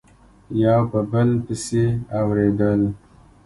[0.63, 1.85] یو په بل پسي
[2.17, 2.81] اوریدل